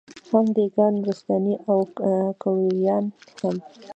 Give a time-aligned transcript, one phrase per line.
[0.29, 1.79] هم دېګان، نورستاني او
[2.41, 3.05] ګوریان
[3.39, 3.55] هم